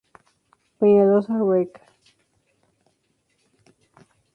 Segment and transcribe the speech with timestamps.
[0.79, 1.71] Peñaloza; Reg.